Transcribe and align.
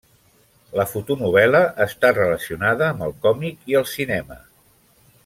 La 0.79 0.85
fotonovel·la 0.93 1.61
està 1.85 2.11
relacionada 2.19 2.87
amb 2.89 3.07
el 3.09 3.15
còmic 3.27 3.71
i 3.75 3.79
el 3.83 3.87
cinema. 3.95 4.39